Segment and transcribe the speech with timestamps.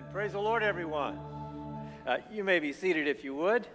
[0.00, 0.12] Amen.
[0.12, 1.18] Praise the Lord, everyone.
[2.06, 3.66] Uh, you may be seated if you would.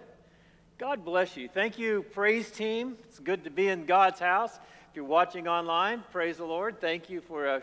[0.76, 1.48] God bless you.
[1.48, 2.96] Thank you, praise team.
[3.04, 4.58] It's good to be in God's house.
[4.90, 6.80] If you're watching online, praise the Lord.
[6.80, 7.60] Thank you for, uh,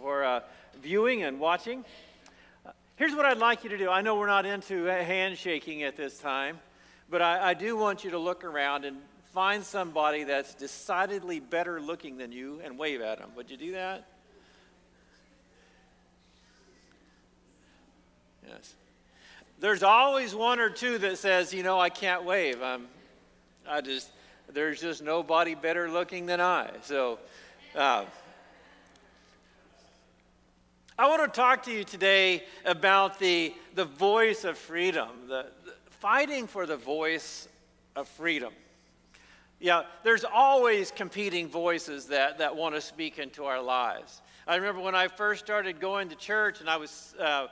[0.00, 0.40] for uh,
[0.80, 1.84] viewing and watching.
[2.66, 3.88] Uh, here's what I'd like you to do.
[3.88, 6.58] I know we're not into handshaking at this time,
[7.08, 8.96] but I, I do want you to look around and
[9.32, 13.30] find somebody that's decidedly better looking than you and wave at them.
[13.36, 14.11] Would you do that?
[18.46, 18.74] Yes.
[19.58, 22.62] There's always one or two that says, you know, I can't wave.
[22.62, 22.88] I'm,
[23.68, 24.10] I just,
[24.52, 26.70] there's just nobody better looking than I.
[26.82, 27.18] So,
[27.76, 28.04] uh,
[30.98, 35.72] I want to talk to you today about the, the voice of freedom, the, the
[35.90, 37.48] fighting for the voice
[37.96, 38.52] of freedom.
[39.58, 44.20] Yeah, there's always competing voices that, that want to speak into our lives.
[44.46, 47.46] I remember when I first started going to church and I was uh,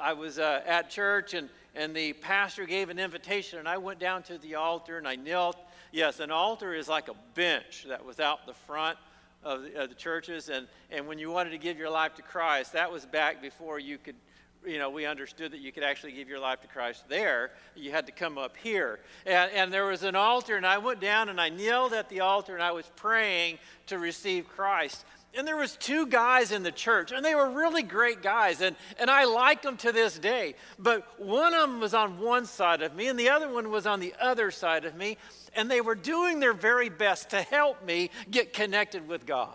[0.00, 3.98] I was uh, at church and, and the pastor gave an invitation, and I went
[3.98, 5.56] down to the altar and I knelt.
[5.92, 8.98] Yes, an altar is like a bench that was out the front
[9.42, 10.48] of the, of the churches.
[10.48, 13.78] And, and when you wanted to give your life to Christ, that was back before
[13.78, 14.16] you could
[14.64, 17.52] you know, we understood that you could actually give your life to Christ there.
[17.76, 18.98] You had to come up here.
[19.24, 22.20] And, and, there was an altar, and I went down and I knelt at the
[22.20, 25.04] altar and I was praying to receive Christ
[25.36, 28.74] and there was two guys in the church and they were really great guys and,
[28.98, 30.54] and i like them to this day.
[30.78, 33.86] But one of them was on one side of me and the other one was
[33.86, 35.18] on the other side of me
[35.54, 39.54] and they were doing their very best to help me get connected with god.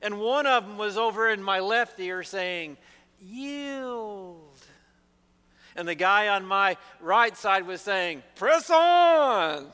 [0.00, 2.76] And one of them was over in my left ear saying
[3.20, 4.38] yield.
[5.74, 9.66] And the guy on my right side was saying press on.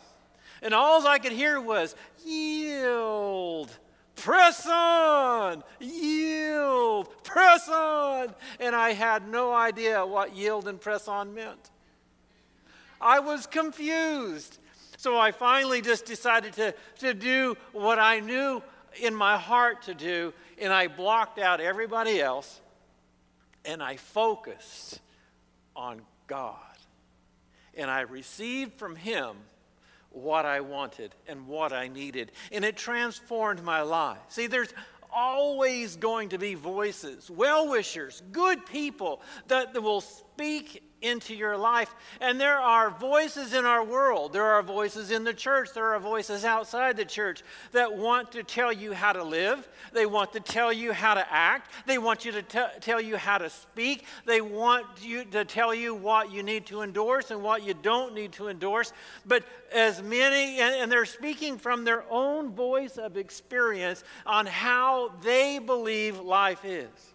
[0.62, 3.70] And all i could hear was yield
[4.16, 8.34] press on, yield, press on.
[8.60, 11.70] And I had no idea what yield and press on meant.
[13.00, 14.58] I was confused.
[14.96, 18.62] So I finally just decided to, to do what I knew
[19.02, 22.60] in my heart to do, and I blocked out everybody else
[23.64, 25.00] and I focused
[25.74, 26.56] on God.
[27.76, 29.36] And I received from Him
[30.14, 32.32] what I wanted and what I needed.
[32.52, 34.18] And it transformed my life.
[34.28, 34.72] See, there's
[35.12, 41.56] always going to be voices, well wishers, good people that, that will speak into your
[41.56, 41.94] life.
[42.20, 46.00] And there are voices in our world, there are voices in the church, there are
[46.00, 47.42] voices outside the church
[47.72, 49.68] that want to tell you how to live.
[49.92, 51.70] They want to tell you how to act.
[51.86, 54.04] They want you to t- tell you how to speak.
[54.24, 58.14] They want you to tell you what you need to endorse and what you don't
[58.14, 58.92] need to endorse.
[59.26, 65.12] But as many, and, and they're speaking from their own voice of experience on how
[65.22, 67.13] they believe life is.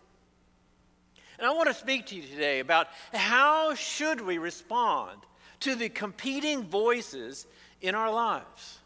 [1.40, 5.22] And I want to speak to you today about how should we respond
[5.62, 7.48] to the competing voices
[7.82, 8.80] in our lives.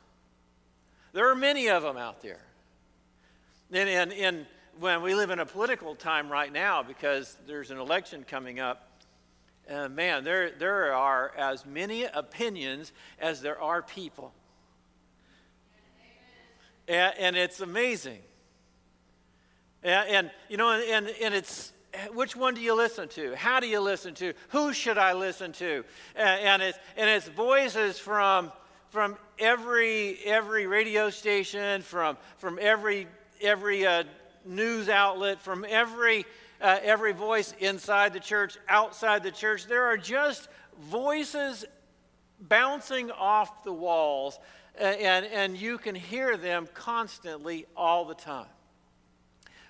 [1.14, 2.42] There are many of them out there.
[3.72, 4.46] And, and, and
[4.80, 9.02] when we live in a political time right now because there's an election coming up,
[9.68, 14.32] uh, man, there, there are as many opinions as there are people.
[16.88, 18.20] And, and it's amazing.
[19.82, 21.74] And, and, you know, and, and it's
[22.14, 23.36] which one do you listen to?
[23.36, 24.34] How do you listen to?
[24.50, 25.84] Who should I listen to?
[26.16, 28.52] And, it's, and it's voices from,
[28.90, 33.08] from every, every radio station, from, from every,
[33.42, 34.04] every uh,
[34.46, 36.26] news outlet, from every,
[36.62, 39.68] uh, every voice inside the church, outside the church.
[39.68, 40.48] There are just
[40.82, 41.66] voices
[42.40, 44.40] bouncing off the walls,
[44.80, 48.48] uh, and, and you can hear them constantly all the time.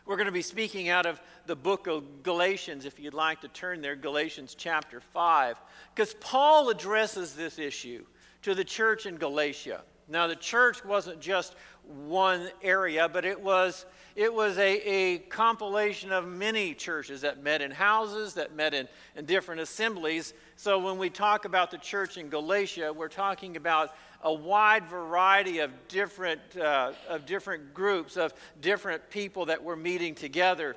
[0.05, 3.47] We're going to be speaking out of the book of Galatians, if you'd like to
[3.47, 5.57] turn there, Galatians chapter 5,
[5.95, 8.05] because Paul addresses this issue
[8.41, 9.81] to the church in Galatia.
[10.09, 11.55] Now, the church wasn't just
[11.85, 13.85] one area, but it was,
[14.17, 18.89] it was a, a compilation of many churches that met in houses, that met in,
[19.15, 20.33] in different assemblies.
[20.57, 25.59] So, when we talk about the church in Galatia, we're talking about a wide variety
[25.59, 30.75] of different, uh, of different groups, of different people that were meeting together.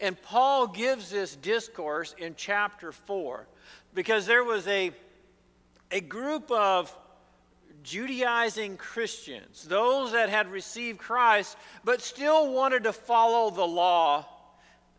[0.00, 3.46] And Paul gives this discourse in chapter 4
[3.94, 4.92] because there was a,
[5.90, 6.94] a group of
[7.82, 14.26] Judaizing Christians, those that had received Christ but still wanted to follow the law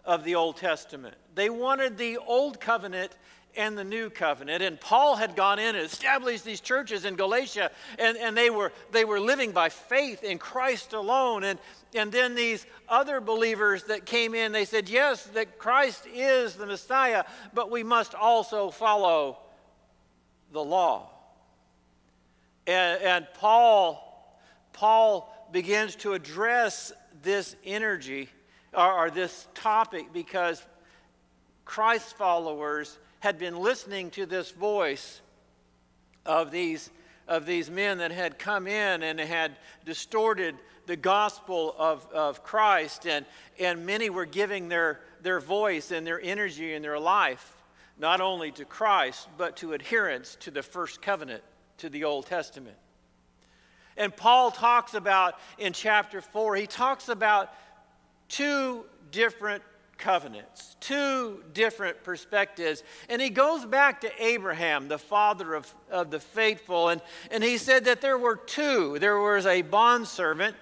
[0.06, 1.16] of the Old Testament.
[1.36, 3.12] They wanted the Old Covenant
[3.60, 4.64] and the new covenant.
[4.64, 8.72] And Paul had gone in and established these churches in Galatia, and, and they, were,
[8.92, 11.44] they were living by faith in Christ alone.
[11.44, 11.60] And,
[11.94, 16.66] and then these other believers that came in, they said, Yes, that Christ is the
[16.66, 19.38] Messiah, but we must also follow
[20.54, 21.10] the law.
[22.66, 24.34] And, and Paul,
[24.72, 28.30] Paul begins to address this energy
[28.74, 30.66] or, or this topic because
[31.66, 35.22] Christ followers had been listening to this voice
[36.26, 36.90] of these,
[37.28, 40.56] of these men that had come in and had distorted
[40.86, 43.26] the gospel of, of Christ, and,
[43.60, 47.56] and many were giving their, their voice and their energy and their life
[48.00, 51.44] not only to Christ, but to adherence to the first covenant,
[51.80, 52.78] to the Old Testament.
[53.98, 57.54] And Paul talks about in chapter 4, he talks about
[58.30, 59.62] two different
[60.00, 62.84] covenants, two different perspectives.
[63.10, 67.58] And he goes back to Abraham, the father of, of the faithful, and, and he
[67.58, 68.98] said that there were two.
[69.00, 70.56] There was a bondservant,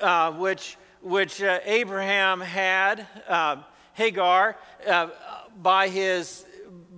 [0.00, 3.56] uh, which, which uh, Abraham had, uh,
[3.94, 4.56] Hagar,
[4.88, 5.08] uh,
[5.62, 6.46] by his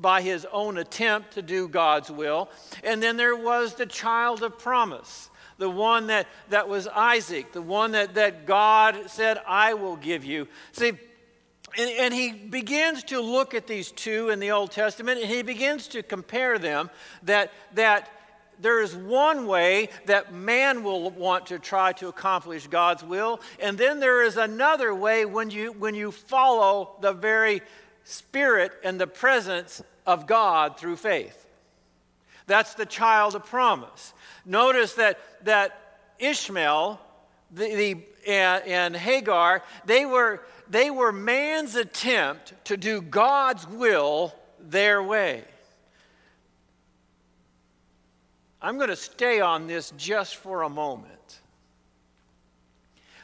[0.05, 2.51] by his own attempt to do God's will.
[2.83, 7.63] And then there was the child of promise, the one that, that was Isaac, the
[7.63, 10.47] one that, that God said, I will give you.
[10.73, 10.93] See,
[11.79, 15.43] and, and, he begins to look at these two in the Old Testament and he
[15.43, 16.91] begins to compare them
[17.25, 18.11] that, that
[18.61, 23.77] there is one way that man will want to try to accomplish God's will, and
[23.77, 27.63] then there is another way when you, when you follow the very
[28.05, 31.47] spirit and the presence of God through faith.
[32.47, 34.13] That's the child of promise.
[34.45, 37.01] Notice that, that Ishmael
[37.55, 37.97] the, the,
[38.27, 45.45] and, and Hagar, they were, they were man's attempt to do God's will their way.
[48.63, 51.41] I'm going to stay on this just for a moment.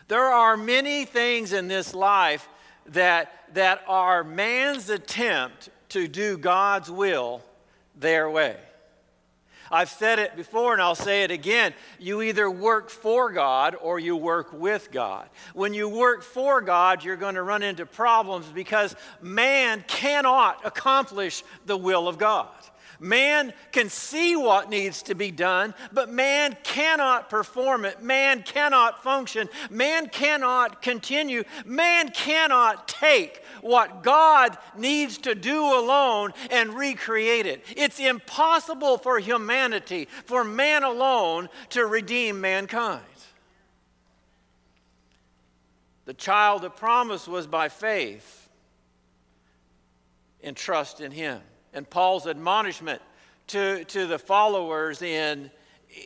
[0.09, 2.49] There are many things in this life
[2.87, 7.43] that, that are man's attempt to do God's will
[7.97, 8.57] their way.
[9.71, 11.75] I've said it before and I'll say it again.
[11.99, 15.29] You either work for God or you work with God.
[15.55, 21.45] When you work for God, you're going to run into problems because man cannot accomplish
[21.67, 22.49] the will of God.
[23.03, 28.03] Man can see what needs to be done, but man cannot perform it.
[28.03, 29.49] Man cannot function.
[29.71, 31.45] Man cannot continue.
[31.65, 37.65] Man cannot take what God needs to do alone and recreate it.
[37.75, 43.01] It's impossible for humanity, for man alone, to redeem mankind.
[46.05, 48.51] The child of promise was by faith
[50.43, 51.41] and trust in Him
[51.73, 53.01] and Paul's admonishment
[53.49, 55.51] to, to the followers in,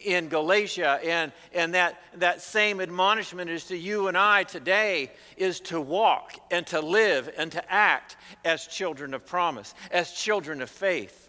[0.05, 5.61] in Galatia, and, and that, that same admonishment is to you and I today, is
[5.61, 10.71] to walk and to live and to act as children of promise, as children of
[10.71, 11.29] faith,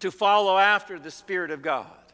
[0.00, 2.05] to follow after the Spirit of God.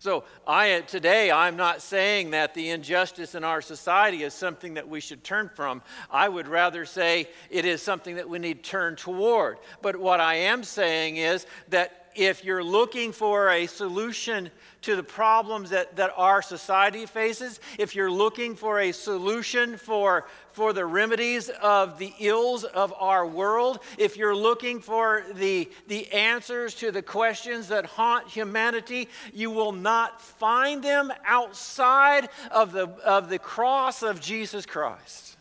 [0.00, 4.88] So I today I'm not saying that the injustice in our society is something that
[4.88, 5.82] we should turn from.
[6.10, 9.58] I would rather say it is something that we need to turn toward.
[9.82, 14.50] But what I am saying is that if you're looking for a solution
[14.82, 20.26] to the problems that, that our society faces, if you're looking for a solution for,
[20.52, 26.10] for the remedies of the ills of our world, if you're looking for the, the
[26.12, 32.88] answers to the questions that haunt humanity, you will not find them outside of the,
[33.04, 35.36] of the cross of Jesus Christ.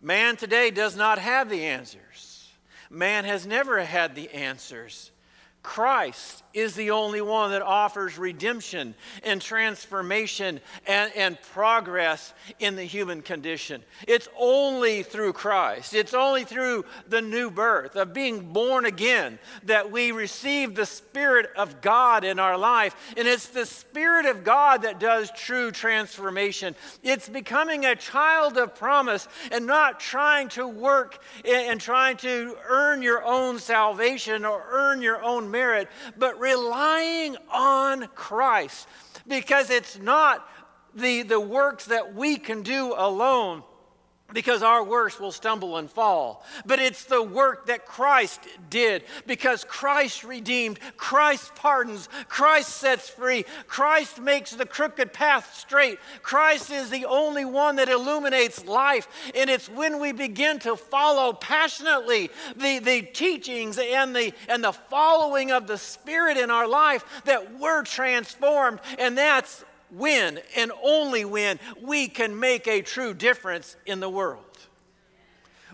[0.00, 2.23] Man today does not have the answers.
[2.94, 5.10] Man has never had the answers.
[5.64, 8.94] Christ is the only one that offers redemption
[9.24, 13.82] and transformation and, and progress in the human condition.
[14.06, 19.90] It's only through Christ, it's only through the new birth of being born again that
[19.90, 22.94] we receive the Spirit of God in our life.
[23.16, 26.76] And it's the Spirit of God that does true transformation.
[27.02, 33.02] It's becoming a child of promise and not trying to work and trying to earn
[33.02, 38.88] your own salvation or earn your own merit, but relying on Christ
[39.26, 40.46] because it's not
[40.94, 43.62] the, the works that we can do alone.
[44.32, 46.44] Because our works will stumble and fall.
[46.66, 48.40] But it's the work that Christ
[48.70, 55.98] did because Christ redeemed, Christ pardons, Christ sets free, Christ makes the crooked path straight.
[56.22, 59.08] Christ is the only one that illuminates life.
[59.34, 64.72] And it's when we begin to follow passionately the, the teachings and the, and the
[64.72, 68.80] following of the Spirit in our life that we're transformed.
[68.98, 69.64] And that's
[69.96, 74.44] when and only when we can make a true difference in the world.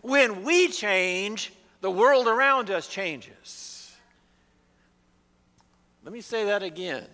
[0.03, 3.95] When we change, the world around us changes.
[6.05, 7.07] Let me say that again.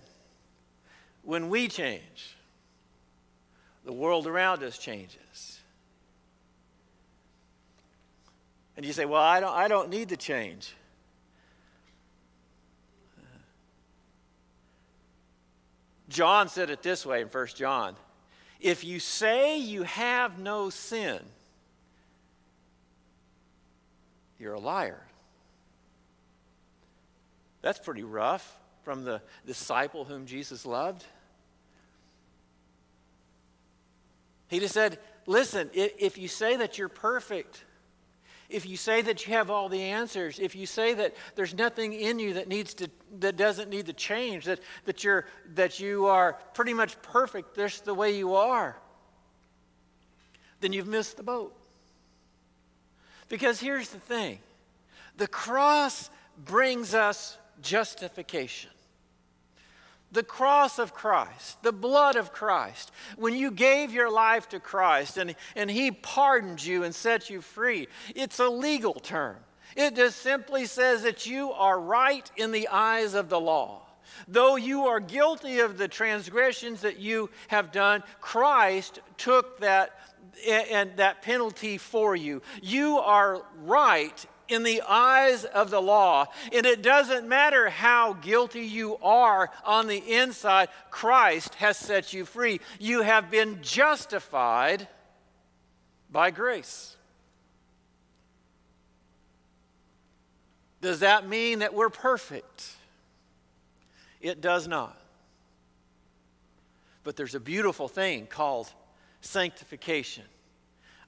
[1.23, 2.37] When we change,
[3.85, 5.61] the world around us changes.
[8.77, 10.75] And you say, Well, I don't, I don't need to change.
[16.09, 17.97] John said it this way in 1 John
[18.61, 21.21] If you say you have no sin,
[24.39, 25.03] you're a liar.
[27.63, 31.05] That's pretty rough from the disciple whom Jesus loved.
[34.49, 37.65] He just said, Listen, if you say that you're perfect,
[38.49, 41.93] if you say that you have all the answers, if you say that there's nothing
[41.93, 46.07] in you that needs to that doesn't need to change, that, that you're that you
[46.07, 48.77] are pretty much perfect just the way you are,
[50.61, 51.55] then you've missed the boat.
[53.29, 54.39] Because here's the thing.
[55.17, 56.11] The cross
[56.45, 58.71] brings us justification
[60.13, 65.17] the cross of Christ, the blood of Christ, when you gave your life to Christ
[65.17, 69.37] and, and He pardoned you and set you free, it's a legal term.
[69.77, 73.83] It just simply says that you are right in the eyes of the law.
[74.29, 79.99] Though you are guilty of the transgressions that you have done, Christ took that
[80.47, 82.43] and that penalty for you.
[82.63, 86.27] You are right in the eyes of the law.
[86.53, 92.25] And it doesn't matter how guilty you are on the inside, Christ has set you
[92.25, 92.61] free.
[92.79, 94.89] You have been justified
[96.11, 96.97] by grace.
[100.81, 102.71] Does that mean that we're perfect?
[104.21, 104.97] It does not.
[107.03, 108.73] But there's a beautiful thing called
[109.21, 110.25] sanctification.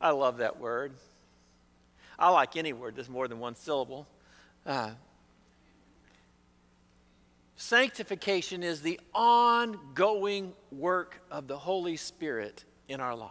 [0.00, 0.92] I love that word.
[2.18, 4.06] I like any word that's more than one syllable.
[4.66, 4.90] Uh,
[7.56, 13.30] sanctification is the ongoing work of the Holy Spirit in our life.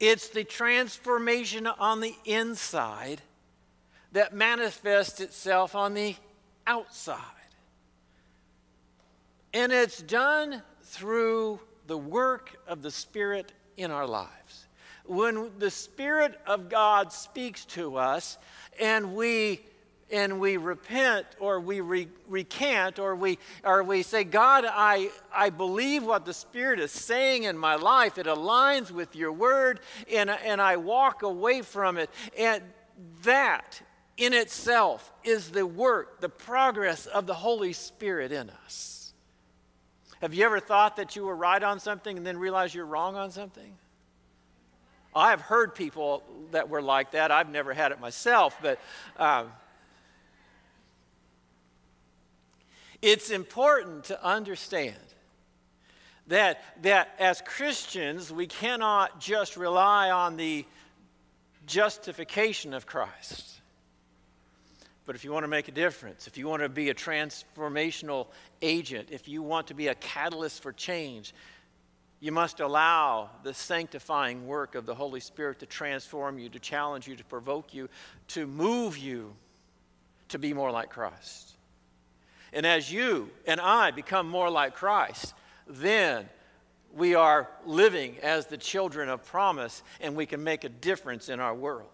[0.00, 3.22] It's the transformation on the inside
[4.12, 6.16] that manifests itself on the
[6.66, 7.18] outside.
[9.52, 14.63] And it's done through the work of the Spirit in our lives
[15.04, 18.38] when the Spirit of God speaks to us
[18.80, 19.60] and we
[20.10, 25.50] and we repent or we re- recant or we or we say god I, I
[25.50, 28.18] believe what the spirit is saying in my life.
[28.18, 29.80] It aligns with your word
[30.12, 32.10] and, and i walk away from it.
[32.38, 32.62] And
[33.22, 33.80] that
[34.16, 39.12] in itself is the work the progress of the holy spirit in us.
[40.20, 43.16] Have you ever thought that you were right on something and then realize you're wrong
[43.16, 43.76] on something
[45.14, 47.30] I've heard people that were like that.
[47.30, 48.80] I've never had it myself, but
[49.16, 49.52] um,
[53.00, 54.96] it's important to understand
[56.28, 60.64] that, that as Christians, we cannot just rely on the
[61.66, 63.60] justification of Christ.
[65.06, 68.28] But if you want to make a difference, if you want to be a transformational
[68.62, 71.34] agent, if you want to be a catalyst for change,
[72.24, 77.06] you must allow the sanctifying work of the Holy Spirit to transform you, to challenge
[77.06, 77.86] you, to provoke you,
[78.28, 79.34] to move you
[80.30, 81.52] to be more like Christ.
[82.54, 85.34] And as you and I become more like Christ,
[85.66, 86.26] then
[86.94, 91.40] we are living as the children of promise and we can make a difference in
[91.40, 91.90] our world.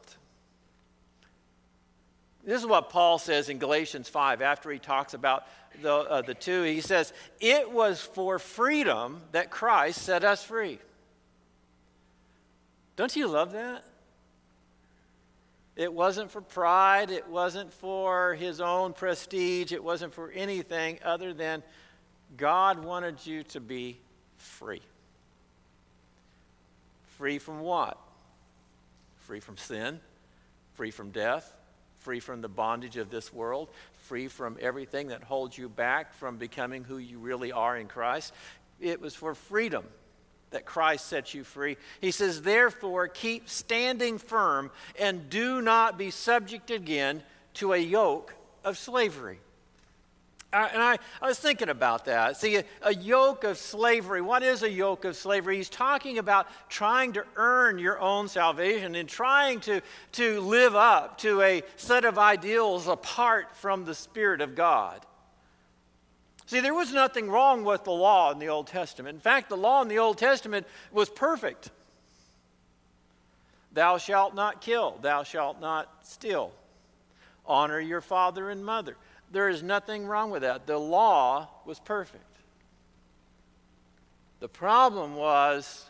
[2.44, 5.48] This is what Paul says in Galatians 5 after he talks about
[5.82, 6.62] the, uh, the two.
[6.62, 10.78] He says, It was for freedom that Christ set us free.
[12.96, 13.84] Don't you love that?
[15.76, 21.32] It wasn't for pride, it wasn't for his own prestige, it wasn't for anything other
[21.32, 21.62] than
[22.36, 23.96] God wanted you to be
[24.36, 24.82] free.
[27.16, 27.98] Free from what?
[29.20, 30.00] Free from sin,
[30.74, 31.50] free from death,
[32.00, 33.68] free from the bondage of this world,
[34.10, 38.34] free from everything that holds you back from becoming who you really are in Christ.
[38.80, 39.84] It was for freedom
[40.50, 41.76] that Christ sets you free.
[42.00, 47.22] He says, Therefore, keep standing firm and do not be subject again
[47.54, 49.38] to a yoke of slavery.
[50.52, 52.36] Uh, and I, I was thinking about that.
[52.36, 55.58] See, a, a, yoke of slavery, what is a yoke of slavery?
[55.58, 59.80] He's talking about trying to earn your own salvation and trying to,
[60.12, 65.06] to live up to a set of ideals apart from the Spirit of God.
[66.46, 69.14] See, there was nothing wrong with the law in the Old Testament.
[69.14, 71.70] In fact, the law in the Old Testament was perfect.
[73.72, 76.50] Thou shalt not kill, thou shalt not steal,
[77.46, 78.96] honor your father and mother.
[79.30, 80.66] There is nothing wrong with that.
[80.66, 82.24] The law was perfect.
[84.40, 85.84] The problem was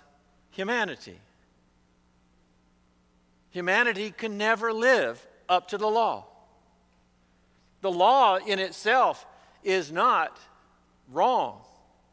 [0.51, 1.19] humanity.
[3.51, 6.27] Humanity can never live up to the law.
[7.81, 9.27] The law in itself
[9.65, 10.39] is not
[11.11, 11.61] wrong.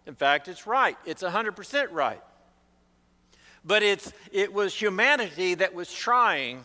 [0.06, 0.98] In fact, it's right.
[1.06, 2.22] It's 100% right.
[3.66, 6.64] But it's, it was humanity that was trying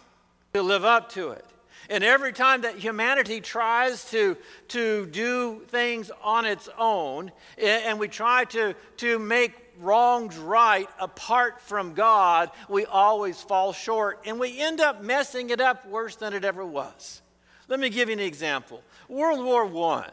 [0.54, 1.44] to live up to it.
[1.90, 4.36] And every time that humanity tries to,
[4.68, 11.60] to do things on its own, and we try to, to make wrongs right apart
[11.60, 14.20] from God, we always fall short.
[14.24, 17.22] And we end up messing it up worse than it ever was.
[17.68, 20.10] Let me give you an example World War I.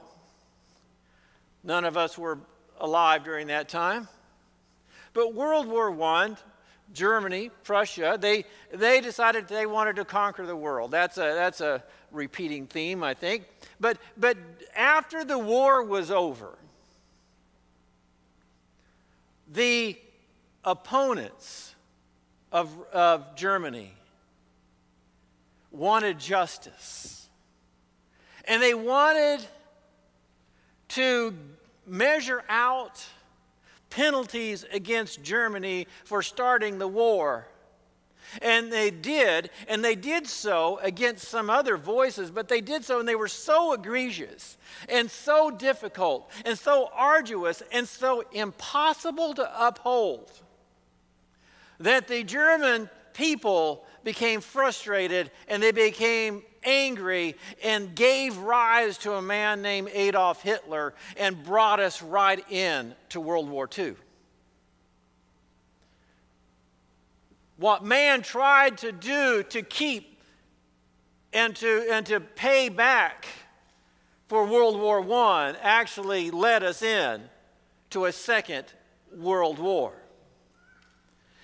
[1.64, 2.40] None of us were
[2.80, 4.08] alive during that time.
[5.14, 6.36] But World War I,
[6.94, 10.92] Germany, Prussia, they, they decided they wanted to conquer the world.
[10.92, 13.46] That's a, that's a repeating theme, I think.
[13.80, 14.38] But, but
[14.76, 16.58] after the war was over,
[19.52, 19.98] the
[20.64, 21.76] opponents
[22.52, 23.94] of, of Germany
[25.72, 27.28] wanted justice.
[28.46, 29.46] And they wanted
[30.90, 31.36] to
[31.86, 33.04] measure out
[33.90, 37.48] penalties against Germany for starting the war.
[38.42, 43.00] And they did, and they did so against some other voices, but they did so,
[43.00, 49.68] and they were so egregious and so difficult and so arduous and so impossible to
[49.68, 50.32] uphold
[51.80, 59.22] that the German people became frustrated and they became angry and gave rise to a
[59.22, 63.96] man named Adolf Hitler and brought us right in to World War II.
[67.58, 70.22] What man tried to do to keep
[71.34, 73.26] and to, and to pay back
[74.28, 77.24] for World War I actually led us in
[77.90, 78.66] to a second
[79.16, 79.94] World War.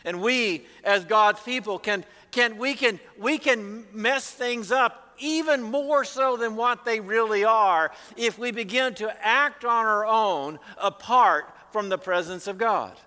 [0.06, 5.62] And we, as God's people, can, can, we, can, we can mess things up even
[5.62, 10.60] more so than what they really are if we begin to act on our own
[10.78, 12.98] apart from the presence of God.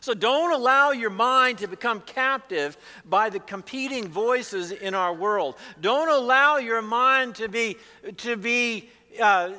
[0.00, 5.56] So don't allow your mind to become captive by the competing voices in our world.
[5.80, 7.76] Don't allow your mind to be,
[8.18, 8.88] to be
[9.20, 9.50] uh,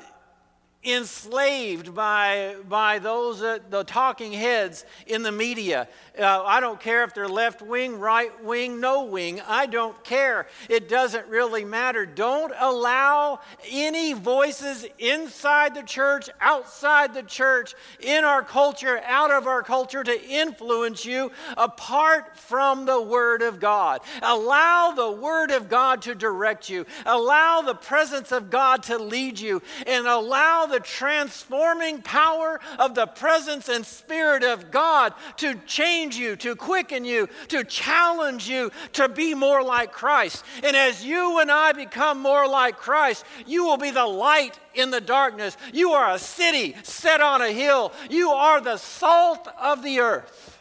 [0.88, 5.88] enslaved by, by those, uh, the talking heads in the media.
[6.18, 9.42] Uh, I don't care if they're left wing, right wing, no wing.
[9.48, 10.48] I don't care.
[10.70, 12.06] It doesn't really matter.
[12.06, 19.46] Don't allow any voices inside the church, outside the church, in our culture, out of
[19.46, 24.02] our culture to influence you apart from the Word of God.
[24.22, 29.40] Allow the Word of God to direct you, allow the presence of God to lead
[29.40, 36.16] you, and allow the transforming power of the presence and Spirit of God to change
[36.16, 40.44] you, to quicken you, to challenge you to be more like Christ.
[40.64, 44.92] And as you and I become more like Christ, you will be the light in
[44.92, 45.58] the darkness.
[45.74, 47.92] You are a city set on a hill.
[48.10, 50.58] You are the salt of the earth.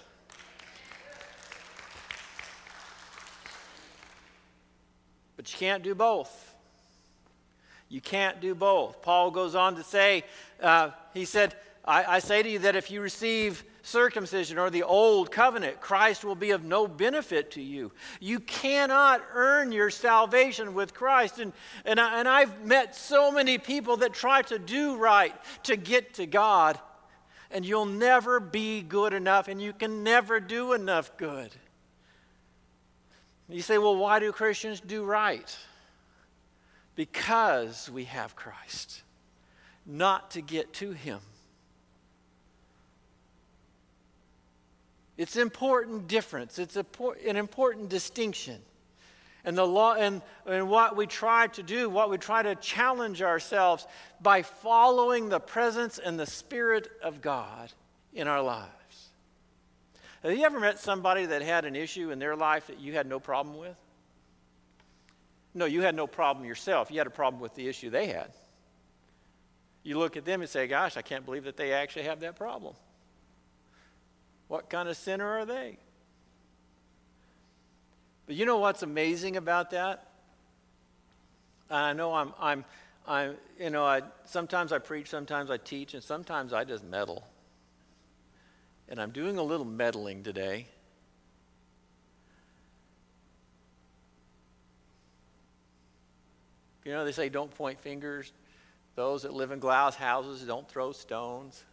[5.36, 6.45] But you can't do both.
[7.88, 9.02] You can't do both.
[9.02, 10.24] Paul goes on to say,
[10.60, 14.82] uh, he said, I, I say to you that if you receive circumcision or the
[14.82, 17.92] old covenant, Christ will be of no benefit to you.
[18.18, 21.38] You cannot earn your salvation with Christ.
[21.38, 21.52] And,
[21.84, 26.14] and, I, and I've met so many people that try to do right to get
[26.14, 26.80] to God,
[27.52, 31.52] and you'll never be good enough, and you can never do enough good.
[33.48, 35.56] You say, well, why do Christians do right?
[36.96, 39.02] Because we have Christ,
[39.84, 41.20] not to get to Him.
[45.16, 46.58] It's an important difference.
[46.58, 48.60] It's an important distinction.
[49.44, 53.22] And the law and, and what we try to do, what we try to challenge
[53.22, 53.86] ourselves
[54.20, 57.72] by following the presence and the Spirit of God
[58.12, 58.70] in our lives.
[60.22, 63.06] Have you ever met somebody that had an issue in their life that you had
[63.06, 63.76] no problem with?
[65.56, 66.90] No, you had no problem yourself.
[66.90, 68.30] You had a problem with the issue they had.
[69.82, 72.36] You look at them and say, Gosh, I can't believe that they actually have that
[72.36, 72.74] problem.
[74.48, 75.78] What kind of sinner are they?
[78.26, 80.06] But you know what's amazing about that?
[81.70, 82.64] I know I'm, I'm,
[83.08, 87.26] I'm you know, I, sometimes I preach, sometimes I teach, and sometimes I just meddle.
[88.90, 90.66] And I'm doing a little meddling today.
[96.86, 98.32] You know, they say don't point fingers.
[98.94, 101.64] Those that live in glass houses don't throw stones.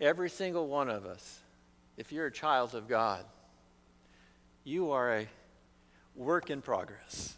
[0.00, 1.40] Every single one of us,
[1.98, 3.26] if you're a child of God,
[4.64, 5.28] you are a
[6.16, 7.36] work in progress.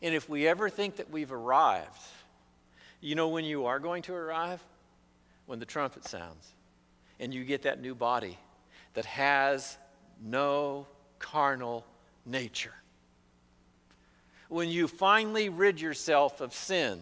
[0.00, 2.00] And if we ever think that we've arrived,
[3.00, 4.62] you know when you are going to arrive?
[5.46, 6.52] When the trumpet sounds
[7.18, 8.38] and you get that new body
[8.94, 9.76] that has
[10.22, 10.86] no
[11.18, 11.84] carnal
[12.26, 12.74] nature.
[14.48, 17.00] When you finally rid yourself of sin,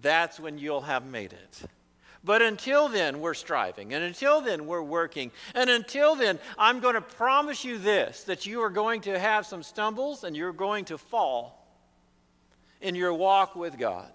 [0.00, 1.62] that's when you'll have made it.
[2.24, 3.92] But until then, we're striving.
[3.92, 5.30] And until then, we're working.
[5.54, 9.44] And until then, I'm going to promise you this that you are going to have
[9.44, 11.66] some stumbles and you're going to fall
[12.80, 14.10] in your walk with God.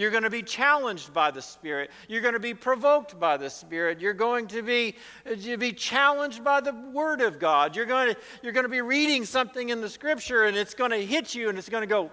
[0.00, 1.90] You're going to be challenged by the Spirit.
[2.08, 4.00] You're going to be provoked by the Spirit.
[4.00, 7.76] You're going to be, to be challenged by the Word of God.
[7.76, 10.90] You're going, to, you're going to be reading something in the Scripture and it's going
[10.90, 12.10] to hit you and it's going to go,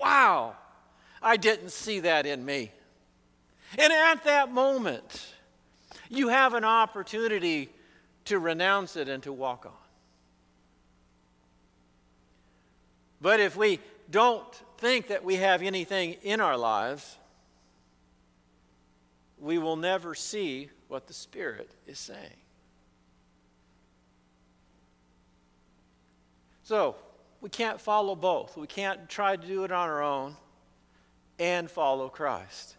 [0.00, 0.56] wow,
[1.20, 2.72] I didn't see that in me.
[3.76, 5.34] And at that moment,
[6.08, 7.68] you have an opportunity
[8.24, 9.72] to renounce it and to walk on.
[13.20, 13.80] But if we
[14.10, 17.16] don't think that we have anything in our lives,
[19.38, 22.36] we will never see what the Spirit is saying.
[26.62, 26.96] So,
[27.40, 28.56] we can't follow both.
[28.56, 30.36] We can't try to do it on our own
[31.38, 32.76] and follow Christ.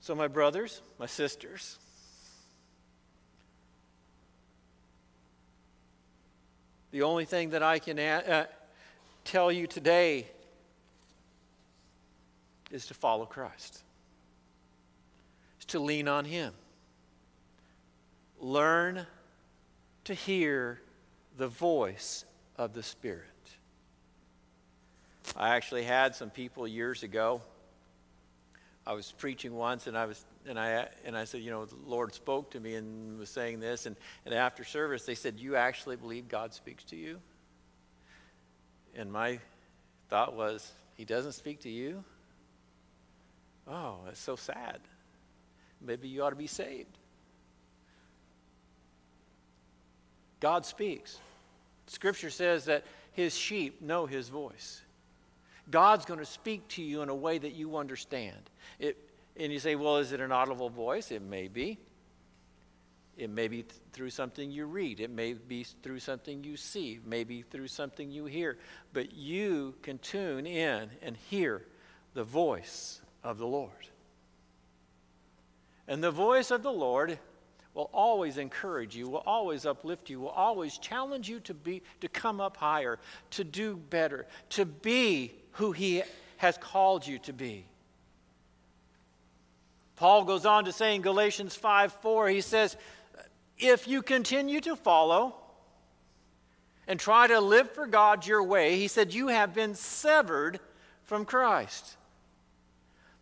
[0.00, 1.78] So, my brothers, my sisters,
[6.90, 8.46] the only thing that I can uh,
[9.24, 10.26] tell you today
[12.70, 13.82] is to follow Christ,
[15.58, 16.52] is to lean on Him.
[18.40, 19.06] Learn
[20.04, 20.80] to hear
[21.36, 22.24] the voice
[22.56, 23.26] of the Spirit.
[25.36, 27.40] I actually had some people years ago
[28.90, 31.76] I was preaching once and I was and I and I said, you know, the
[31.86, 33.94] Lord spoke to me and was saying this and,
[34.26, 37.20] and after service they said, You actually believe God speaks to you?
[38.96, 39.38] And my
[40.08, 42.02] thought was, He doesn't speak to you?
[43.68, 44.80] Oh, that's so sad.
[45.80, 46.98] Maybe you ought to be saved.
[50.40, 51.16] God speaks.
[51.86, 54.82] Scripture says that his sheep know his voice.
[55.70, 58.50] God's going to speak to you in a way that you understand.
[58.78, 58.96] It,
[59.36, 61.10] and you say, well, is it an audible voice?
[61.10, 61.78] It may be.
[63.16, 65.00] It may be through something you read.
[65.00, 67.00] It may be through something you see.
[67.04, 68.58] Maybe through something you hear.
[68.92, 71.66] But you can tune in and hear
[72.14, 73.70] the voice of the Lord.
[75.86, 77.18] And the voice of the Lord
[77.74, 82.08] will always encourage you, will always uplift you, will always challenge you to be to
[82.08, 82.98] come up higher,
[83.30, 86.02] to do better, to be who he
[86.38, 87.64] has called you to be.
[89.96, 92.76] Paul goes on to say in Galatians 5 4, he says,
[93.58, 95.34] If you continue to follow
[96.86, 100.58] and try to live for God your way, he said, you have been severed
[101.04, 101.96] from Christ.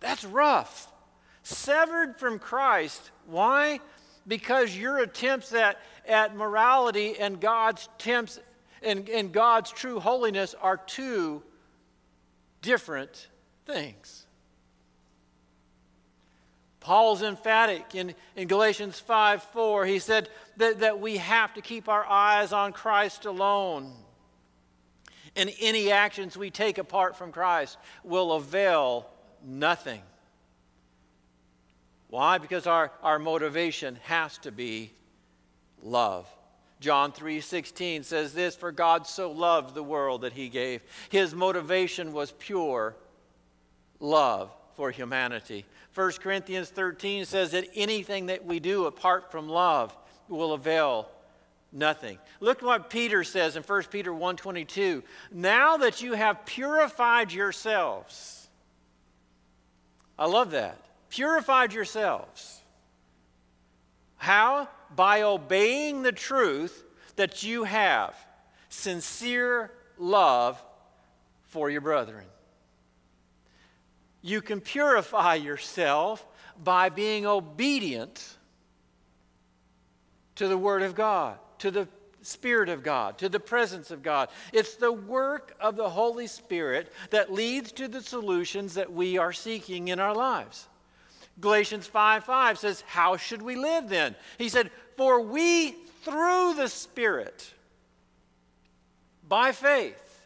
[0.00, 0.90] That's rough.
[1.42, 3.10] Severed from Christ.
[3.26, 3.80] Why?
[4.26, 8.38] Because your attempts at, at morality and God's attempts
[8.82, 11.42] and, and God's true holiness are two
[12.62, 13.28] different
[13.66, 14.26] things.
[16.80, 19.84] Paul's emphatic in, in Galatians 5 4.
[19.86, 23.92] He said that, that we have to keep our eyes on Christ alone.
[25.36, 29.06] And any actions we take apart from Christ will avail
[29.44, 30.00] nothing.
[32.08, 32.38] Why?
[32.38, 34.90] Because our, our motivation has to be
[35.82, 36.26] love.
[36.80, 40.82] John 3:16 says this, for God so loved the world that he gave.
[41.08, 42.96] His motivation was pure
[44.00, 45.64] love for humanity.
[45.94, 49.96] 1 Corinthians 13 says that anything that we do apart from love
[50.28, 51.08] will avail
[51.72, 52.18] nothing.
[52.38, 55.02] Look what Peter says in 1 Peter 1:22.
[55.32, 58.38] Now that you have purified yourselves
[60.18, 60.78] I love that.
[61.10, 62.57] Purified yourselves.
[64.28, 64.68] How?
[64.94, 66.84] By obeying the truth
[67.16, 68.14] that you have
[68.68, 70.62] sincere love
[71.44, 72.26] for your brethren.
[74.20, 76.26] You can purify yourself
[76.62, 78.36] by being obedient
[80.34, 81.88] to the Word of God, to the
[82.20, 84.28] Spirit of God, to the presence of God.
[84.52, 89.32] It's the work of the Holy Spirit that leads to the solutions that we are
[89.32, 90.68] seeking in our lives.
[91.40, 94.14] Galatians 5 5 says, How should we live then?
[94.38, 95.72] He said, For we
[96.02, 97.52] through the Spirit,
[99.28, 100.22] by faith,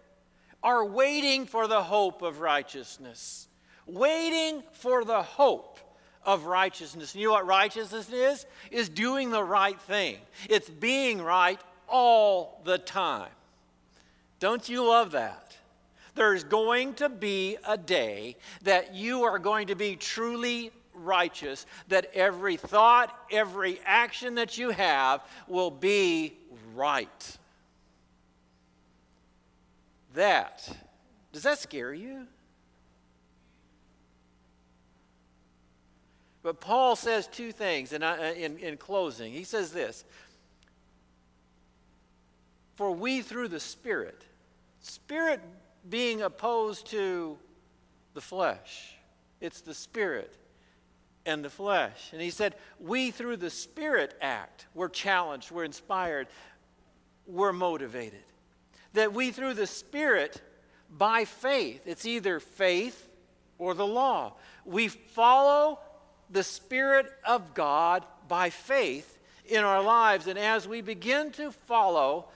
[0.62, 3.48] are waiting for the hope of righteousness.
[3.86, 5.78] Waiting for the hope
[6.24, 7.16] of righteousness.
[7.16, 8.46] You know what righteousness is?
[8.70, 10.18] Is doing the right thing.
[10.48, 13.30] It's being right all the time.
[14.38, 15.56] Don't you love that?
[16.14, 22.10] There's going to be a day that you are going to be truly righteous, that
[22.14, 26.34] every thought, every action that you have will be
[26.74, 27.38] right.
[30.14, 30.68] That,
[31.32, 32.26] does that scare you?
[36.42, 39.32] But Paul says two things in, uh, in, in closing.
[39.32, 40.04] He says this
[42.74, 44.24] For we through the Spirit,
[44.80, 45.40] Spirit
[45.88, 47.38] being opposed to
[48.14, 48.94] the flesh,
[49.40, 50.36] it's the Spirit
[51.24, 52.10] and the flesh.
[52.12, 54.66] And he said, We through the Spirit act.
[54.74, 56.28] We're challenged, we're inspired,
[57.26, 58.22] we're motivated.
[58.94, 60.40] That we through the Spirit,
[60.90, 63.08] by faith, it's either faith
[63.58, 64.34] or the law.
[64.64, 65.78] We follow
[66.30, 70.26] the Spirit of God by faith in our lives.
[70.26, 72.28] And as we begin to follow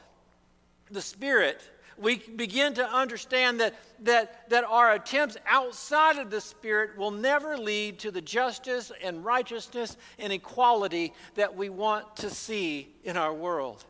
[0.90, 1.60] the Spirit,
[1.98, 7.56] we begin to understand that, that, that our attempts outside of the Spirit will never
[7.56, 13.32] lead to the justice and righteousness and equality that we want to see in our
[13.32, 13.84] world,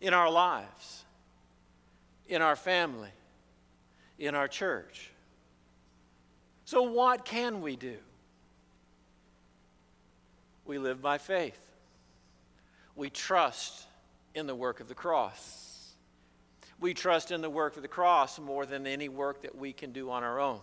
[0.00, 1.04] in our lives,
[2.28, 3.10] in our family,
[4.18, 5.10] in our church.
[6.64, 7.96] So, what can we do?
[10.64, 11.58] We live by faith.
[12.96, 13.86] We trust
[14.34, 15.61] in the work of the cross.
[16.82, 19.92] We trust in the work of the cross more than any work that we can
[19.92, 20.58] do on our own.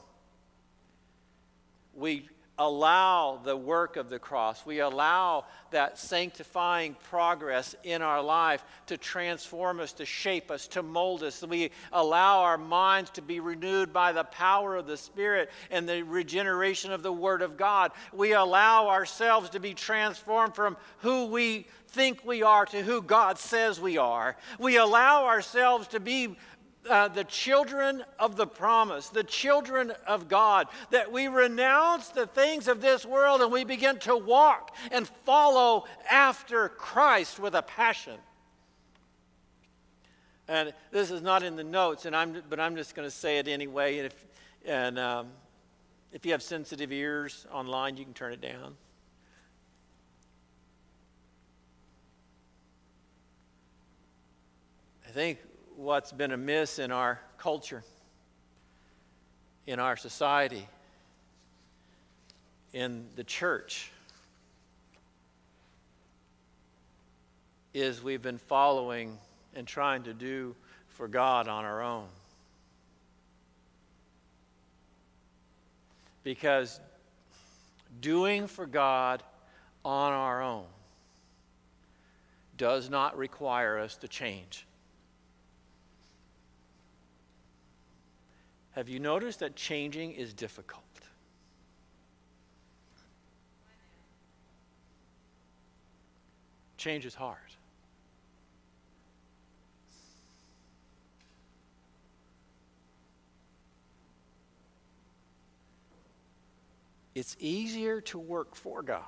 [1.96, 2.28] We
[2.58, 8.98] allow the work of the cross, we allow that sanctifying progress in our life to
[8.98, 11.42] transform us, to shape us, to mold us.
[11.42, 16.04] We allow our minds to be renewed by the power of the Spirit and the
[16.04, 17.94] regeneration of the Word of God.
[18.12, 23.38] We allow ourselves to be transformed from who we think we are to who God
[23.38, 24.36] says we are.
[24.60, 26.38] We allow ourselves to be
[26.90, 32.68] uh, the children of the promise, the children of God, that we renounce the things
[32.68, 38.18] of this world and we begin to walk and follow after Christ with a passion.
[40.48, 43.38] And this is not in the notes, and I'm, but I'm just going to say
[43.38, 43.98] it anyway.
[43.98, 44.26] And, if,
[44.66, 45.28] and um,
[46.12, 48.76] if you have sensitive ears online, you can turn it down.
[55.10, 55.40] I think
[55.76, 57.84] what's been amiss in our culture,
[59.66, 60.68] in our society,
[62.74, 63.90] in the church,
[67.74, 69.18] is we've been following
[69.56, 70.56] and trying to do
[70.90, 72.06] for God on our own.
[76.24, 76.80] Because
[78.00, 79.24] doing for God
[79.84, 80.66] on our own
[82.58, 84.68] does not require us to change.
[88.72, 90.84] Have you noticed that changing is difficult?
[96.78, 97.38] Change is hard.
[107.16, 109.04] It's easier to work for God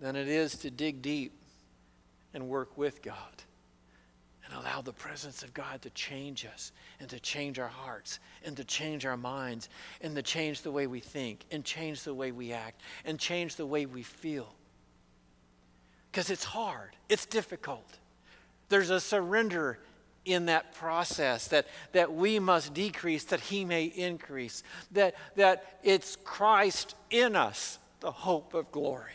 [0.00, 1.32] than it is to dig deep
[2.34, 3.14] and work with God
[4.48, 8.56] and allow the presence of God to change us and to change our hearts and
[8.56, 9.68] to change our minds
[10.00, 13.56] and to change the way we think and change the way we act and change
[13.56, 14.54] the way we feel.
[16.10, 17.98] Because it's hard, it's difficult.
[18.70, 19.78] There's a surrender
[20.24, 26.16] in that process that, that we must decrease that he may increase, that, that it's
[26.24, 29.12] Christ in us, the hope of glory.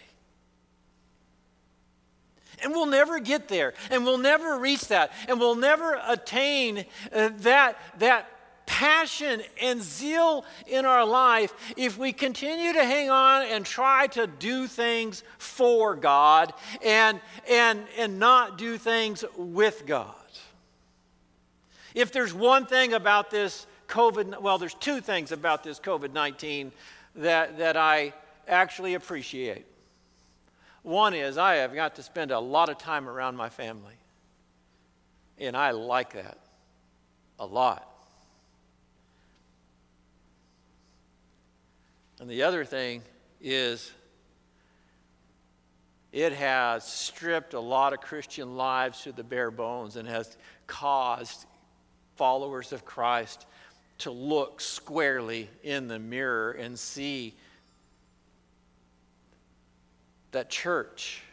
[2.63, 7.29] And we'll never get there, and we'll never reach that, and we'll never attain uh,
[7.39, 8.29] that, that
[8.65, 14.27] passion and zeal in our life if we continue to hang on and try to
[14.27, 20.15] do things for God and, and, and not do things with God.
[21.93, 26.71] If there's one thing about this COVID, well, there's two things about this COVID 19
[27.17, 28.13] that, that I
[28.47, 29.65] actually appreciate.
[30.83, 33.95] One is I have got to spend a lot of time around my family,
[35.39, 36.37] and I like that
[37.39, 37.89] a lot.
[42.19, 43.01] And the other thing
[43.41, 43.91] is,
[46.11, 51.45] it has stripped a lot of Christian lives to the bare bones and has caused
[52.15, 53.45] followers of Christ
[53.99, 57.33] to look squarely in the mirror and see
[60.33, 61.23] that church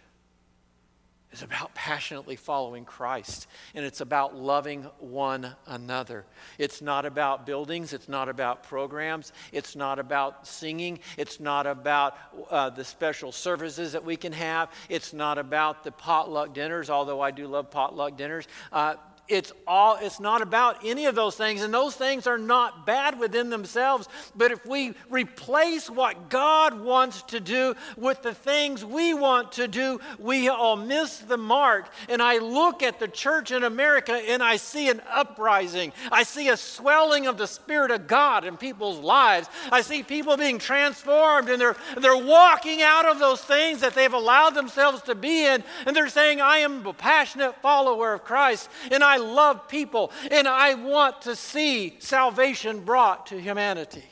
[1.33, 6.25] is about passionately following Christ and it's about loving one another.
[6.59, 12.17] It's not about buildings, it's not about programs, it's not about singing, it's not about
[12.51, 17.21] uh, the special services that we can have, it's not about the potluck dinners, although
[17.21, 18.49] I do love potluck dinners.
[18.73, 18.95] Uh,
[19.31, 23.19] it's all it's not about any of those things and those things are not bad
[23.19, 29.15] within themselves but if we replace what god wants to do with the things we
[29.15, 31.91] want to do we all miss the mark.
[32.09, 35.93] And i look at the church in america and i see an uprising.
[36.11, 39.49] I see a swelling of the spirit of god in people's lives.
[39.71, 44.13] I see people being transformed and they're they're walking out of those things that they've
[44.13, 48.69] allowed themselves to be in and they're saying i am a passionate follower of christ
[48.91, 54.05] and i love people and I want to see salvation brought to humanity.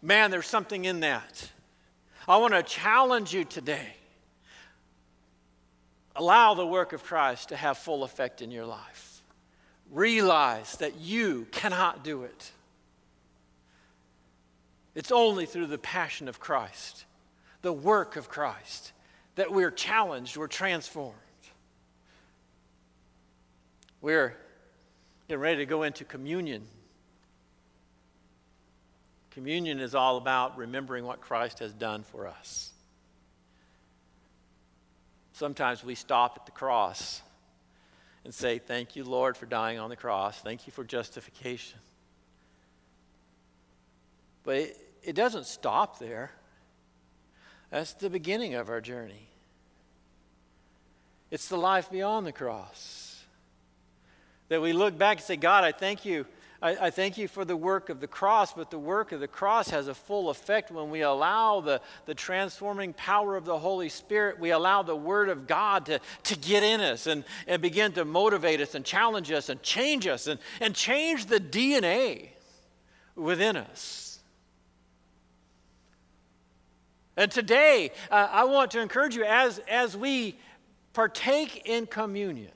[0.00, 1.50] Man, there's something in that.
[2.26, 3.94] I want to challenge you today.
[6.14, 9.22] Allow the work of Christ to have full effect in your life.
[9.90, 12.52] Realize that you cannot do it.
[14.94, 17.04] It's only through the passion of Christ,
[17.62, 18.92] the work of Christ,
[19.36, 21.16] that we're challenged, we're transformed.
[24.02, 24.34] We're
[25.28, 26.64] getting ready to go into communion.
[29.30, 32.72] Communion is all about remembering what Christ has done for us.
[35.32, 37.22] Sometimes we stop at the cross
[38.24, 40.38] and say, Thank you, Lord, for dying on the cross.
[40.40, 41.78] Thank you for justification.
[44.42, 46.32] But it, it doesn't stop there.
[47.70, 49.28] That's the beginning of our journey.
[51.30, 53.11] It's the life beyond the cross.
[54.52, 56.26] That we look back and say, God, I thank you.
[56.60, 59.26] I, I, thank you for the work of the cross, but the work of the
[59.26, 63.88] cross has a full effect when we allow the, the transforming power of the Holy
[63.88, 64.38] Spirit.
[64.38, 68.04] We allow the Word of God to, to get in us and, and begin to
[68.04, 72.28] motivate us and challenge us and change us and, and change the DNA
[73.16, 74.18] within us.
[77.16, 80.38] And today, uh, I want to encourage you as, as we
[80.92, 82.52] partake in communion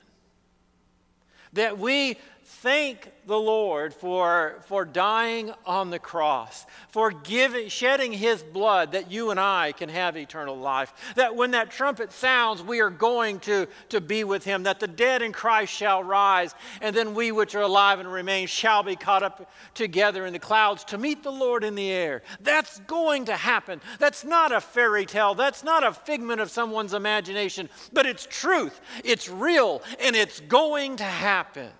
[1.53, 8.41] that we thank the Lord for, for dying on the cross, for giving, shedding his
[8.41, 10.93] blood that you and I can have eternal life.
[11.15, 14.87] That when that trumpet sounds, we are going to, to be with him, that the
[14.87, 18.95] dead in Christ shall rise, and then we which are alive and remain shall be
[18.95, 22.23] caught up together in the clouds to meet the Lord in the air.
[22.39, 23.81] That's going to happen.
[23.99, 28.79] That's not a fairy tale, that's not a figment of someone's imagination, but it's truth,
[29.03, 31.71] it's real, and it's going to happen.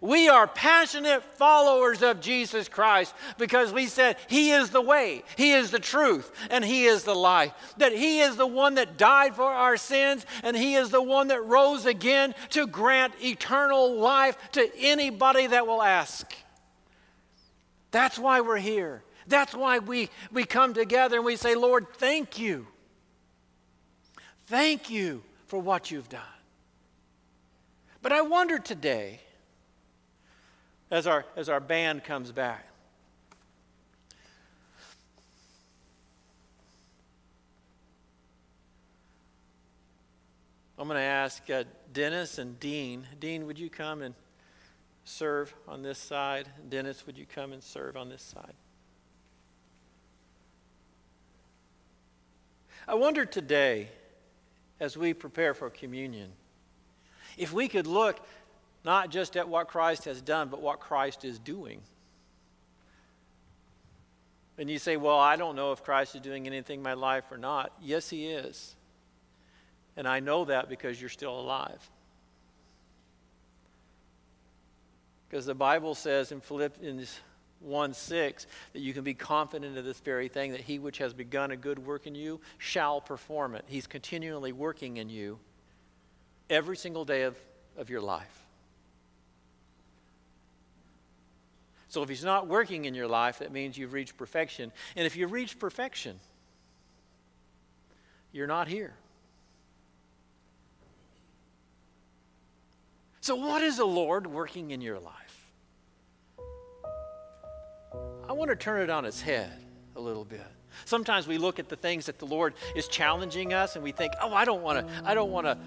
[0.00, 5.52] We are passionate followers of Jesus Christ because we said He is the way, He
[5.52, 7.52] is the truth, and He is the life.
[7.78, 11.28] That He is the one that died for our sins, and He is the one
[11.28, 16.34] that rose again to grant eternal life to anybody that will ask.
[17.90, 19.02] That's why we're here.
[19.28, 22.66] That's why we, we come together and we say, Lord, thank you.
[24.46, 26.22] Thank you for what you've done.
[28.02, 29.20] But I wonder today
[30.90, 32.66] as our, as our band comes back.
[40.78, 43.06] I'm going to ask uh, Dennis and Dean.
[43.18, 44.14] Dean, would you come and
[45.04, 46.48] serve on this side?
[46.68, 48.52] Dennis, would you come and serve on this side?
[52.86, 53.88] I wonder today,
[54.78, 56.30] as we prepare for communion,
[57.38, 58.20] if we could look
[58.86, 61.80] not just at what Christ has done, but what Christ is doing.
[64.56, 67.24] And you say, Well, I don't know if Christ is doing anything in my life
[67.32, 67.72] or not.
[67.82, 68.76] Yes, He is.
[69.96, 71.90] And I know that because you're still alive.
[75.28, 77.18] Because the Bible says in Philippians
[77.60, 81.12] 1 6 that you can be confident of this very thing that he which has
[81.12, 83.64] begun a good work in you shall perform it.
[83.66, 85.40] He's continually working in you
[86.48, 87.36] every single day of,
[87.76, 88.45] of your life.
[91.88, 94.72] So if he's not working in your life, that means you've reached perfection.
[94.96, 96.18] And if you've reached perfection,
[98.32, 98.94] you're not here.
[103.20, 105.46] So, what is the Lord working in your life?
[108.28, 109.50] I want to turn it on its head
[109.96, 110.46] a little bit.
[110.84, 114.12] Sometimes we look at the things that the Lord is challenging us and we think,
[114.20, 115.58] "Oh, I don't want to I don't want to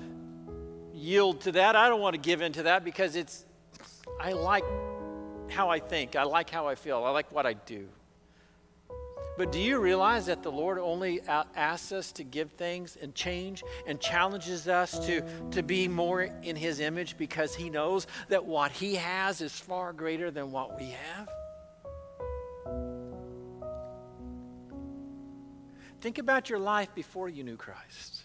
[0.94, 1.76] yield to that.
[1.76, 3.46] I don't want to give in to that because it's
[4.22, 4.64] I like
[5.50, 6.16] how I think.
[6.16, 7.04] I like how I feel.
[7.04, 7.88] I like what I do."
[9.40, 13.64] But do you realize that the Lord only asks us to give things and change
[13.88, 15.22] and challenges us to,
[15.52, 19.94] to be more in His image because He knows that what He has is far
[19.94, 21.30] greater than what we have?
[26.02, 28.24] Think about your life before you knew Christ.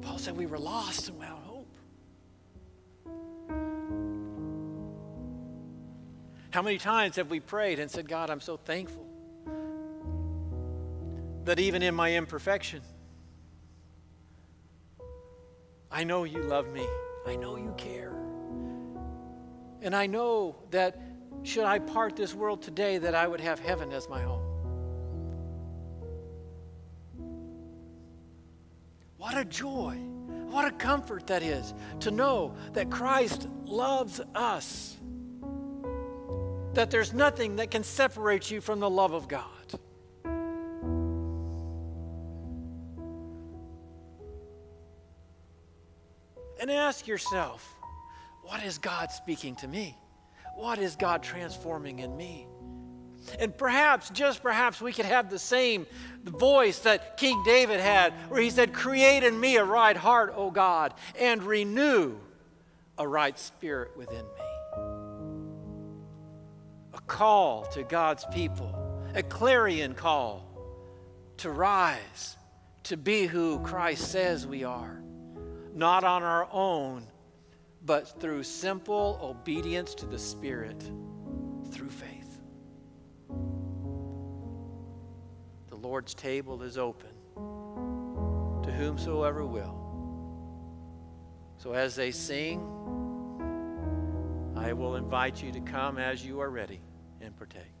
[0.00, 1.49] Paul said we were lost and without
[6.50, 9.06] How many times have we prayed and said, God, I'm so thankful
[11.44, 12.82] that even in my imperfection,
[15.90, 16.86] I know you love me.
[17.26, 18.12] I know you care.
[19.82, 21.00] And I know that
[21.42, 24.42] should I part this world today, that I would have heaven as my home.
[29.16, 29.96] What a joy,
[30.48, 34.96] what a comfort that is to know that Christ loves us,
[36.74, 39.44] that there's nothing that can separate you from the love of God.
[46.60, 47.74] And ask yourself,
[48.42, 49.96] what is God speaking to me?
[50.56, 52.46] What is God transforming in me?
[53.38, 55.86] And perhaps, just perhaps, we could have the same
[56.24, 60.50] voice that King David had, where he said, Create in me a right heart, O
[60.50, 62.16] God, and renew
[62.98, 64.39] a right spirit within me.
[67.10, 68.72] Call to God's people,
[69.16, 70.46] a clarion call
[71.38, 72.36] to rise,
[72.84, 75.02] to be who Christ says we are
[75.74, 77.04] not on our own,
[77.84, 80.80] but through simple obedience to the Spirit
[81.72, 82.40] through faith.
[85.68, 87.10] The Lord's table is open
[88.62, 89.76] to whomsoever will.
[91.58, 92.60] So as they sing,
[94.54, 96.80] I will invite you to come as you are ready
[97.40, 97.79] partake.